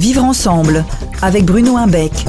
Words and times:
Vivre 0.00 0.24
ensemble 0.24 0.86
avec 1.20 1.44
Bruno 1.44 1.76
Imbeck. 1.76 2.24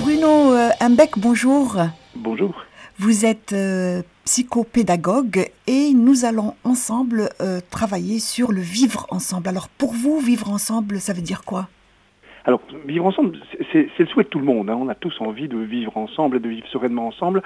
Bruno 0.00 0.54
euh, 0.54 0.70
Imbeck, 0.80 1.18
bonjour. 1.18 1.76
Bonjour. 2.16 2.54
Vous 2.98 3.26
êtes 3.26 3.52
euh, 3.52 4.00
psychopédagogue 4.24 5.50
et 5.66 5.92
nous 5.92 6.24
allons 6.24 6.54
ensemble 6.64 7.28
euh, 7.42 7.60
travailler 7.68 8.18
sur 8.18 8.50
le 8.50 8.62
vivre 8.62 9.06
ensemble. 9.10 9.46
Alors 9.46 9.68
pour 9.68 9.92
vous, 9.92 10.20
vivre 10.20 10.48
ensemble, 10.48 11.02
ça 11.02 11.12
veut 11.12 11.20
dire 11.20 11.44
quoi? 11.44 11.68
Alors, 12.46 12.60
vivre 12.86 13.06
ensemble, 13.06 13.38
c'est 13.72 13.88
le 13.98 14.06
souhait 14.06 14.24
de 14.24 14.28
tout 14.28 14.38
le 14.38 14.44
monde. 14.44 14.68
Hein. 14.68 14.78
On 14.78 14.88
a 14.88 14.94
tous 14.94 15.18
envie 15.20 15.48
de 15.48 15.56
vivre 15.56 15.96
ensemble 15.96 16.36
et 16.36 16.40
de 16.40 16.48
vivre 16.50 16.66
sereinement 16.68 17.06
ensemble. 17.06 17.42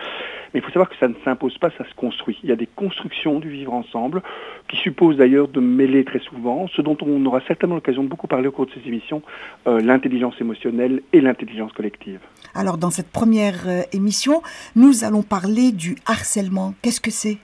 Mais 0.52 0.60
il 0.60 0.62
faut 0.62 0.72
savoir 0.72 0.88
que 0.88 0.96
ça 0.98 1.06
ne 1.06 1.14
s'impose 1.24 1.56
pas, 1.58 1.70
ça 1.78 1.88
se 1.88 1.94
construit. 1.94 2.38
Il 2.42 2.48
y 2.48 2.52
a 2.52 2.56
des 2.56 2.66
constructions 2.66 3.38
du 3.38 3.48
vivre 3.48 3.72
ensemble 3.72 4.22
qui 4.66 4.76
supposent 4.76 5.16
d'ailleurs 5.16 5.46
de 5.46 5.60
mêler 5.60 6.04
très 6.04 6.18
souvent, 6.18 6.66
ce 6.68 6.82
dont 6.82 6.96
on 7.02 7.24
aura 7.26 7.40
certainement 7.46 7.76
l'occasion 7.76 8.02
de 8.02 8.08
beaucoup 8.08 8.26
parler 8.26 8.48
au 8.48 8.52
cours 8.52 8.66
de 8.66 8.72
ces 8.72 8.88
émissions, 8.88 9.22
euh, 9.68 9.80
l'intelligence 9.80 10.34
émotionnelle 10.40 11.02
et 11.12 11.20
l'intelligence 11.20 11.72
collective. 11.72 12.18
Alors, 12.54 12.76
dans 12.76 12.90
cette 12.90 13.12
première 13.12 13.68
euh, 13.68 13.82
émission, 13.92 14.42
nous 14.74 15.04
allons 15.04 15.22
parler 15.22 15.70
du 15.70 15.96
harcèlement. 16.06 16.74
Qu'est-ce 16.82 17.00
que 17.00 17.12
c'est? 17.12 17.38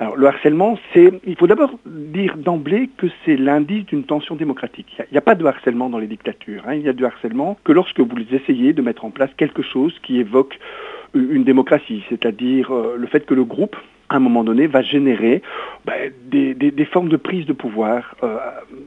Alors 0.00 0.16
le 0.16 0.26
harcèlement, 0.28 0.78
c'est, 0.92 1.10
il 1.26 1.36
faut 1.36 1.48
d'abord 1.48 1.72
dire 1.84 2.36
d'emblée 2.36 2.88
que 2.96 3.08
c'est 3.24 3.36
l'indice 3.36 3.84
d'une 3.86 4.04
tension 4.04 4.36
démocratique. 4.36 4.86
Il 4.98 5.12
n'y 5.12 5.18
a, 5.18 5.22
pas 5.22 5.34
de 5.34 5.44
harcèlement 5.44 5.90
dans 5.90 5.98
les 5.98 6.06
dictatures. 6.06 6.62
Hein. 6.68 6.74
Il 6.74 6.82
y 6.82 6.88
a 6.88 6.92
du 6.92 7.04
harcèlement 7.04 7.58
que 7.64 7.72
lorsque 7.72 7.98
vous 7.98 8.16
essayez 8.30 8.72
de 8.72 8.80
mettre 8.80 9.04
en 9.04 9.10
place 9.10 9.30
quelque 9.36 9.62
chose 9.62 9.98
qui 10.04 10.20
évoque 10.20 10.58
une 11.14 11.42
démocratie, 11.42 12.04
c'est-à-dire 12.08 12.70
euh, 12.70 12.96
le 12.96 13.06
fait 13.08 13.26
que 13.26 13.34
le 13.34 13.42
groupe, 13.42 13.76
à 14.08 14.16
un 14.16 14.20
moment 14.20 14.44
donné, 14.44 14.68
va 14.68 14.82
générer 14.82 15.42
ben, 15.84 16.12
des, 16.30 16.84
formes 16.84 17.08
de 17.08 17.16
prise 17.16 17.46
de 17.46 17.52
pouvoir 17.52 18.14
euh, 18.22 18.36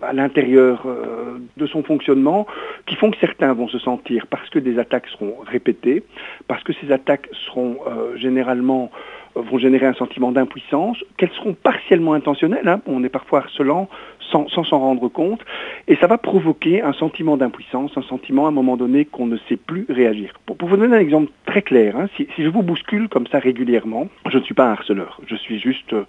à 0.01 0.13
l'intérieur 0.13 0.84
euh, 0.85 1.39
de 1.57 1.67
son 1.67 1.84
fonctionnement 1.84 2.48
qui 2.85 2.95
font 2.95 3.12
que 3.12 3.17
certains 3.20 3.53
vont 3.53 3.67
se 3.67 3.79
sentir, 3.79 4.27
parce 4.27 4.49
que 4.49 4.59
des 4.59 4.79
attaques 4.79 5.07
seront 5.07 5.35
répétées, 5.45 6.04
parce 6.48 6.63
que 6.63 6.73
ces 6.73 6.91
attaques 6.91 7.27
seront 7.48 7.77
généralement 8.15 8.91
vont 9.35 9.57
générer 9.57 9.85
un 9.85 9.93
sentiment 9.93 10.32
d'impuissance, 10.32 10.98
qu'elles 11.18 11.32
seront 11.32 11.54
partiellement 11.54 12.13
intentionnelles, 12.13 12.68
hein. 12.68 12.82
on 12.85 13.04
est 13.04 13.10
parfois 13.10 13.40
harcelant 13.40 13.90
sans 14.32 14.63
s'en 14.63 14.79
rendre 14.79 15.10
compte, 15.10 15.41
et 15.90 15.98
ça 15.98 16.07
va 16.07 16.18
provoquer 16.18 16.82
un 16.82 16.93
sentiment 16.93 17.35
d'impuissance, 17.35 17.91
un 17.98 18.01
sentiment 18.04 18.46
à 18.46 18.49
un 18.49 18.54
moment 18.54 18.77
donné 18.77 19.04
qu'on 19.04 19.26
ne 19.26 19.38
sait 19.49 19.57
plus 19.57 19.85
réagir. 19.90 20.34
Pour, 20.46 20.55
vous 20.57 20.77
donner 20.77 20.96
un 20.96 20.99
exemple 20.99 21.32
très 21.46 21.62
clair, 21.62 21.98
hein, 21.98 22.07
si, 22.15 22.27
je 22.38 22.48
vous 22.48 22.63
bouscule 22.63 23.10
comme 23.10 23.27
ça 23.27 23.40
régulièrement, 23.40 24.07
je 24.29 24.38
ne 24.38 24.43
suis 24.43 24.54
pas 24.54 24.68
un 24.68 24.71
harceleur, 24.71 25.20
je 25.27 25.35
suis 25.35 25.60
juste 25.60 25.91
euh, 25.91 26.05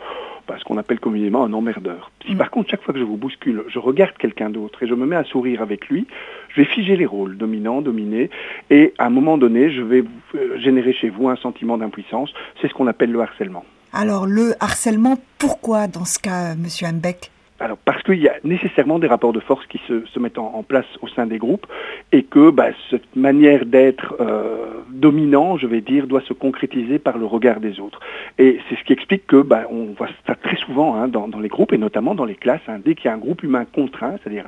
bah, 0.46 0.56
ce 0.58 0.64
qu'on 0.64 0.78
appelle 0.78 1.00
communément 1.00 1.44
un 1.44 1.52
emmerdeur. 1.52 2.10
Si 2.26 2.34
mm. 2.34 2.38
par 2.38 2.50
contre 2.50 2.70
chaque 2.70 2.82
fois 2.82 2.94
que 2.94 3.00
je 3.00 3.04
vous 3.04 3.16
bouscule, 3.16 3.64
je 3.68 3.78
regarde 3.78 4.16
quelqu'un 4.18 4.50
d'autre 4.50 4.82
et 4.82 4.86
je 4.86 4.94
me 4.94 5.06
mets 5.06 5.16
à 5.16 5.24
sourire 5.24 5.62
avec 5.62 5.88
lui, 5.88 6.06
je 6.48 6.62
vais 6.62 6.66
figer 6.66 6.96
les 6.96 7.06
rôles, 7.06 7.36
dominant, 7.36 7.82
dominé, 7.82 8.30
et 8.70 8.94
à 8.98 9.06
un 9.06 9.10
moment 9.10 9.38
donné, 9.38 9.70
je 9.70 9.82
vais 9.82 10.04
euh, 10.34 10.58
générer 10.58 10.92
chez 10.92 11.08
vous 11.08 11.28
un 11.28 11.36
sentiment 11.36 11.78
d'impuissance. 11.78 12.32
C'est 12.60 12.68
ce 12.68 12.74
qu'on 12.74 12.86
appelle 12.86 13.10
le 13.12 13.20
harcèlement. 13.20 13.64
Alors 13.92 14.26
le 14.26 14.54
harcèlement, 14.60 15.18
pourquoi 15.38 15.86
dans 15.86 16.04
ce 16.04 16.18
cas, 16.18 16.54
Monsieur 16.54 16.86
Hambeck 16.86 17.30
alors 17.62 17.78
parce 17.78 18.02
qu'il 18.02 18.20
y 18.20 18.28
a 18.28 18.34
nécessairement 18.42 18.98
des 18.98 19.06
rapports 19.06 19.32
de 19.32 19.38
force 19.38 19.64
qui 19.66 19.80
se, 19.86 20.18
mettent 20.18 20.38
en, 20.38 20.62
place 20.62 20.86
au 21.00 21.08
sein 21.08 21.26
des 21.26 21.38
groupes 21.38 21.66
et 22.10 22.24
que 22.24 22.50
bah, 22.50 22.68
cette 22.90 23.14
manière 23.14 23.66
d'être 23.66 24.16
euh, 24.20 24.82
dominant, 24.90 25.56
je 25.56 25.66
vais 25.66 25.80
dire, 25.80 26.06
doit 26.06 26.22
se 26.22 26.32
concrétiser 26.32 26.98
par 26.98 27.18
le 27.18 27.26
regard 27.26 27.60
des 27.60 27.78
autres. 27.78 28.00
Et 28.38 28.58
c'est 28.68 28.76
ce 28.76 28.84
qui 28.84 28.92
explique 28.92 29.26
que 29.26 29.42
bah, 29.42 29.64
on 29.70 29.94
voit 29.96 30.08
ça 30.26 30.34
très 30.34 30.56
souvent 30.56 30.96
hein, 30.96 31.06
dans, 31.06 31.28
les 31.38 31.48
groupes 31.48 31.72
et 31.72 31.78
notamment 31.78 32.14
dans 32.16 32.24
les 32.24 32.34
classes. 32.34 32.60
Hein, 32.66 32.80
dès 32.84 32.96
qu'il 32.96 33.06
y 33.06 33.08
a 33.08 33.14
un 33.14 33.18
groupe 33.18 33.44
humain 33.44 33.64
contraint, 33.64 34.16
c'est-à-dire 34.22 34.44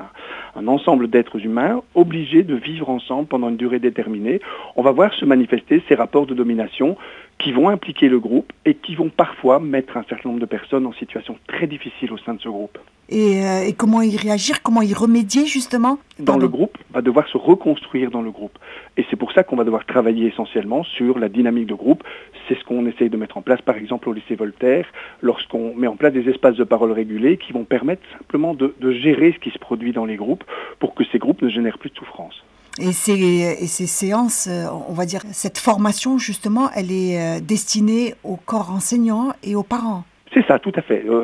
un, 0.56 0.60
un, 0.60 0.66
ensemble 0.66 1.08
d'êtres 1.08 1.44
humains 1.44 1.82
obligés 1.94 2.42
de 2.42 2.56
vivre 2.56 2.90
ensemble 2.90 3.28
pendant 3.28 3.48
une 3.48 3.56
durée 3.56 3.78
déterminée, 3.78 4.40
on 4.74 4.82
va 4.82 4.90
voir 4.90 5.14
se 5.14 5.24
manifester 5.24 5.82
ces 5.88 5.94
rapports 5.94 6.26
de 6.26 6.34
domination 6.34 6.96
qui 7.44 7.52
vont 7.52 7.68
impliquer 7.68 8.08
le 8.08 8.18
groupe 8.18 8.50
et 8.64 8.74
qui 8.74 8.94
vont 8.94 9.10
parfois 9.10 9.60
mettre 9.60 9.98
un 9.98 10.04
certain 10.08 10.30
nombre 10.30 10.40
de 10.40 10.46
personnes 10.46 10.86
en 10.86 10.94
situation 10.94 11.36
très 11.46 11.66
difficile 11.66 12.10
au 12.10 12.16
sein 12.16 12.32
de 12.32 12.40
ce 12.40 12.48
groupe. 12.48 12.78
Euh, 13.12 13.64
et, 13.66 13.74
comment 13.74 14.00
y 14.00 14.16
réagir, 14.16 14.62
comment 14.62 14.80
y 14.80 14.94
remédier 14.94 15.44
justement? 15.44 15.98
Dans 16.18 16.38
le 16.38 16.48
groupe, 16.48 16.78
va 16.94 17.02
devoir 17.02 17.28
se 17.28 17.36
reconstruire 17.36 18.10
dans 18.10 18.22
le 18.22 18.30
groupe. 18.30 18.58
Et 18.96 19.04
c'est 19.10 19.16
pour 19.16 19.32
ça 19.32 19.44
qu'on 19.44 19.56
va 19.56 19.64
devoir 19.64 19.84
travailler 19.84 20.28
essentiellement 20.28 20.84
sur 20.84 21.18
la 21.18 21.28
dynamique 21.28 21.66
de 21.66 21.74
groupe. 21.74 22.02
C'est 22.48 22.58
ce 22.58 22.64
qu'on 22.64 22.86
essaye 22.86 23.10
de 23.10 23.18
mettre 23.18 23.36
en 23.36 23.42
place, 23.42 23.60
par 23.60 23.76
exemple, 23.76 24.08
au 24.08 24.14
lycée 24.14 24.36
Voltaire, 24.36 24.86
lorsqu'on 25.20 25.74
met 25.74 25.86
en 25.86 25.96
place 25.96 26.14
des 26.14 26.26
espaces 26.30 26.56
de 26.56 26.64
parole 26.64 26.92
régulés 26.92 27.36
qui 27.36 27.52
vont 27.52 27.64
permettre 27.64 28.02
simplement 28.16 28.54
de, 28.54 28.72
gérer 28.90 29.32
ce 29.32 29.38
qui 29.38 29.50
se 29.50 29.58
produit 29.58 29.92
dans 29.92 30.06
les 30.06 30.16
groupes 30.16 30.44
pour 30.78 30.94
que 30.94 31.04
ces 31.12 31.18
groupes 31.18 31.42
ne 31.42 31.50
génèrent 31.50 31.78
plus 31.78 31.90
de 31.90 31.96
souffrance. 31.96 32.42
Et 32.80 32.92
ces, 32.92 33.86
séances, 33.86 34.48
euh, 34.50 34.66
on 34.88 34.94
va 34.94 35.06
dire, 35.06 35.20
cette 35.32 35.58
formation, 35.58 36.18
justement, 36.18 36.70
elle 36.74 36.90
est 36.90 37.18
euh, 37.18 37.40
destinée 37.40 38.14
au 38.24 38.36
corps 38.36 38.70
enseignant 38.70 39.32
et 39.44 39.54
aux 39.54 39.62
parents. 39.62 40.02
C'est 40.32 40.44
ça, 40.46 40.58
tout 40.58 40.72
à 40.74 40.82
fait. 40.82 41.04
Euh, 41.08 41.22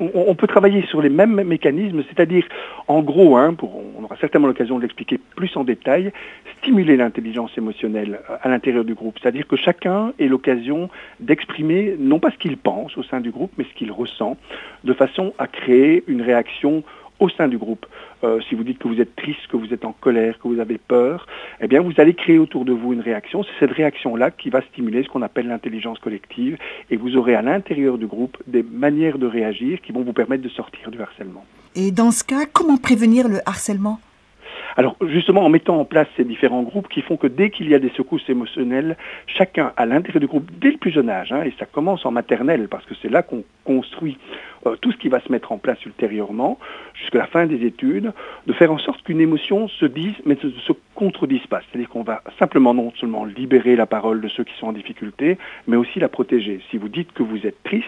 on, 0.00 0.34
peut 0.34 0.48
travailler 0.48 0.82
sur 0.86 1.00
les 1.00 1.08
mêmes 1.08 1.40
mécanismes, 1.44 2.02
c'est-à-dire, 2.08 2.44
en 2.88 3.00
gros, 3.00 3.36
hein, 3.36 3.54
pour, 3.54 3.80
on 3.96 4.02
aura 4.02 4.16
certainement 4.16 4.48
l'occasion 4.48 4.78
de 4.78 4.82
l'expliquer 4.82 5.20
plus 5.36 5.56
en 5.56 5.62
détail, 5.62 6.12
stimuler 6.58 6.96
l'intelligence 6.96 7.56
émotionnelle 7.56 8.18
à 8.42 8.48
l'intérieur 8.48 8.84
du 8.84 8.94
groupe. 8.94 9.16
C'est-à-dire 9.22 9.46
que 9.46 9.54
chacun 9.54 10.12
ait 10.18 10.26
l'occasion 10.26 10.90
d'exprimer 11.20 11.94
non 12.00 12.18
pas 12.18 12.32
ce 12.32 12.38
qu'il 12.38 12.56
pense 12.56 12.98
au 12.98 13.04
sein 13.04 13.20
du 13.20 13.30
groupe, 13.30 13.52
mais 13.56 13.64
ce 13.64 13.78
qu'il 13.78 13.92
ressent, 13.92 14.36
de 14.82 14.92
façon 14.94 15.32
à 15.38 15.46
créer 15.46 16.02
une 16.08 16.22
réaction 16.22 16.82
au 17.18 17.28
sein 17.28 17.48
du 17.48 17.58
groupe. 17.58 17.86
Euh, 18.24 18.40
si 18.48 18.54
vous 18.54 18.64
dites 18.64 18.78
que 18.78 18.88
vous 18.88 19.00
êtes 19.00 19.14
triste, 19.16 19.46
que 19.48 19.56
vous 19.56 19.72
êtes 19.72 19.84
en 19.84 19.92
colère, 19.92 20.38
que 20.38 20.48
vous 20.48 20.60
avez 20.60 20.78
peur, 20.78 21.26
eh 21.60 21.68
bien 21.68 21.80
vous 21.80 21.92
allez 21.98 22.14
créer 22.14 22.38
autour 22.38 22.64
de 22.64 22.72
vous 22.72 22.92
une 22.92 23.00
réaction. 23.00 23.42
C'est 23.44 23.66
cette 23.66 23.76
réaction-là 23.76 24.30
qui 24.30 24.50
va 24.50 24.62
stimuler 24.62 25.02
ce 25.02 25.08
qu'on 25.08 25.22
appelle 25.22 25.48
l'intelligence 25.48 25.98
collective 25.98 26.56
et 26.90 26.96
vous 26.96 27.16
aurez 27.16 27.34
à 27.34 27.42
l'intérieur 27.42 27.98
du 27.98 28.06
groupe 28.06 28.36
des 28.46 28.62
manières 28.62 29.18
de 29.18 29.26
réagir 29.26 29.80
qui 29.80 29.92
vont 29.92 30.02
vous 30.02 30.12
permettre 30.12 30.42
de 30.42 30.48
sortir 30.48 30.90
du 30.90 31.00
harcèlement. 31.00 31.44
Et 31.74 31.90
dans 31.90 32.10
ce 32.10 32.24
cas, 32.24 32.46
comment 32.52 32.76
prévenir 32.76 33.28
le 33.28 33.38
harcèlement? 33.46 34.00
Alors 34.76 34.96
justement 35.08 35.44
en 35.44 35.48
mettant 35.48 35.80
en 35.80 35.84
place 35.84 36.06
ces 36.16 36.24
différents 36.24 36.62
groupes 36.62 36.88
qui 36.88 37.02
font 37.02 37.16
que 37.16 37.26
dès 37.26 37.50
qu'il 37.50 37.68
y 37.68 37.74
a 37.74 37.80
des 37.80 37.90
secousses 37.96 38.28
émotionnelles, 38.28 38.96
chacun 39.26 39.72
à 39.76 39.86
l'intérieur 39.86 40.20
du 40.20 40.28
groupe, 40.28 40.48
dès 40.60 40.70
le 40.70 40.76
plus 40.76 40.92
jeune 40.92 41.10
âge, 41.10 41.32
hein, 41.32 41.42
et 41.42 41.52
ça 41.58 41.66
commence 41.66 42.06
en 42.06 42.12
maternelle 42.12 42.68
parce 42.68 42.84
que 42.84 42.94
c'est 43.02 43.10
là 43.10 43.22
qu'on 43.22 43.42
construit 43.64 44.18
euh, 44.66 44.76
tout 44.80 44.92
ce 44.92 44.96
qui 44.96 45.08
va 45.08 45.20
se 45.20 45.30
mettre 45.30 45.52
en 45.52 45.58
place 45.58 45.84
ultérieurement, 45.84 46.58
jusqu'à 46.94 47.18
la 47.18 47.26
fin 47.26 47.46
des 47.46 47.64
études, 47.64 48.12
de 48.46 48.52
faire 48.52 48.72
en 48.72 48.78
sorte 48.78 49.02
qu'une 49.02 49.20
émotion 49.20 49.68
se 49.68 49.86
dise, 49.86 50.14
mais 50.24 50.36
ne 50.42 50.50
se 50.50 50.72
contredise 50.94 51.46
pas. 51.46 51.60
C'est-à-dire 51.60 51.88
qu'on 51.88 52.02
va 52.02 52.22
simplement 52.38 52.74
non 52.74 52.92
seulement 52.98 53.24
libérer 53.24 53.76
la 53.76 53.86
parole 53.86 54.20
de 54.20 54.28
ceux 54.28 54.44
qui 54.44 54.54
sont 54.58 54.68
en 54.68 54.72
difficulté, 54.72 55.38
mais 55.66 55.76
aussi 55.76 56.00
la 56.00 56.08
protéger. 56.08 56.60
Si 56.70 56.76
vous 56.76 56.88
dites 56.88 57.12
que 57.12 57.22
vous 57.22 57.46
êtes 57.46 57.62
triste, 57.62 57.86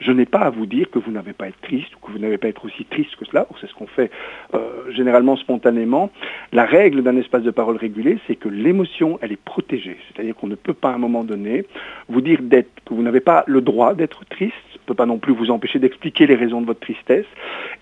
je 0.00 0.12
n'ai 0.12 0.26
pas 0.26 0.40
à 0.40 0.50
vous 0.50 0.66
dire 0.66 0.90
que 0.90 0.98
vous 0.98 1.10
n'avez 1.10 1.32
pas 1.32 1.46
à 1.46 1.48
être 1.48 1.60
triste 1.60 1.94
ou 1.96 2.06
que 2.06 2.12
vous 2.12 2.18
n'avez 2.18 2.38
pas 2.38 2.48
à 2.48 2.50
être 2.50 2.64
aussi 2.64 2.84
triste 2.84 3.14
que 3.16 3.24
cela. 3.24 3.46
C'est 3.60 3.68
ce 3.68 3.74
qu'on 3.74 3.86
fait 3.86 4.10
euh, 4.54 4.90
généralement 4.92 5.36
spontanément. 5.36 6.10
La 6.52 6.64
règle 6.64 7.02
d'un 7.02 7.16
espace 7.16 7.42
de 7.42 7.50
parole 7.50 7.76
régulé, 7.76 8.18
c'est 8.26 8.36
que 8.36 8.48
l'émotion, 8.48 9.18
elle 9.22 9.32
est 9.32 9.42
protégée. 9.42 9.96
C'est-à-dire 10.08 10.34
qu'on 10.34 10.46
ne 10.46 10.54
peut 10.54 10.74
pas 10.74 10.90
à 10.90 10.94
un 10.94 10.98
moment 10.98 11.24
donné 11.24 11.64
vous 12.08 12.20
dire 12.20 12.40
d'être, 12.42 12.70
que 12.84 12.94
vous 12.94 13.02
n'avez 13.02 13.20
pas 13.20 13.44
le 13.46 13.60
droit 13.60 13.94
d'être 13.94 14.24
triste, 14.26 14.54
peut 14.88 14.94
pas 14.94 15.06
non 15.06 15.18
plus 15.18 15.32
vous 15.32 15.50
empêcher 15.50 15.78
d'expliquer 15.78 16.26
les 16.26 16.34
raisons 16.34 16.60
de 16.60 16.66
votre 16.66 16.80
tristesse, 16.80 17.26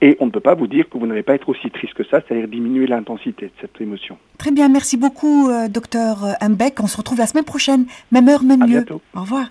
et 0.03 0.17
on 0.21 0.27
ne 0.27 0.31
peut 0.31 0.41
pas 0.41 0.55
vous 0.55 0.67
dire 0.67 0.89
que 0.89 0.99
vous 0.99 1.07
n'avez 1.07 1.23
pas 1.23 1.33
à 1.33 1.35
être 1.37 1.49
aussi 1.49 1.71
triste 1.71 1.95
que 1.95 2.05
ça, 2.05 2.21
c'est-à-dire 2.21 2.49
diminuer 2.49 2.87
l'intensité 2.87 3.47
de 3.47 3.53
cette 3.61 3.81
émotion. 3.81 4.19
Très 4.39 4.51
bien, 4.51 4.69
merci 4.69 4.97
beaucoup, 4.97 5.49
euh, 5.49 5.69
docteur 5.69 6.37
Humbeck. 6.41 6.81
On 6.81 6.87
se 6.87 6.97
retrouve 6.97 7.19
la 7.19 7.27
semaine 7.27 7.45
prochaine, 7.45 7.87
même 8.13 8.29
heure, 8.29 8.43
même 8.43 8.65
lieu. 8.67 8.85
Au 9.15 9.21
revoir. 9.21 9.47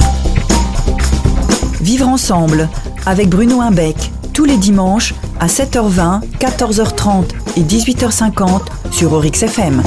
Vivre 1.81 2.07
ensemble 2.07 2.67
avec 3.05 3.29
Bruno 3.29 3.61
Imbeck 3.61 4.11
tous 4.35 4.45
les 4.45 4.57
dimanches 4.57 5.13
à 5.39 5.47
7h20, 5.47 6.21
14h30 6.39 7.31
et 7.57 7.61
18h50 7.61 8.91
sur 8.91 9.13
Orix 9.13 9.41
FM. 9.41 9.81